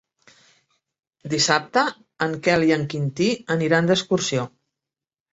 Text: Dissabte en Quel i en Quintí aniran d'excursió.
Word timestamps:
Dissabte 1.33 1.83
en 2.25 2.33
Quel 2.47 2.65
i 2.69 2.73
en 2.77 2.85
Quintí 2.93 3.27
aniran 3.57 3.91
d'excursió. 3.91 4.47